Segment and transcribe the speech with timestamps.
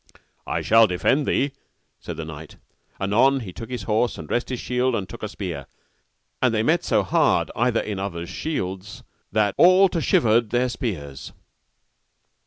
[0.47, 1.51] I shall defend thee,
[1.99, 2.55] said the knight.
[2.99, 5.67] Anon he took his horse and dressed his shield and took a spear,
[6.41, 11.33] and they met so hard either in other's shields, that all to shivered their spears.